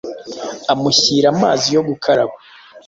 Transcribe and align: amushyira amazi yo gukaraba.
amushyira 0.73 1.27
amazi 1.33 1.67
yo 1.75 1.81
gukaraba. 1.87 2.33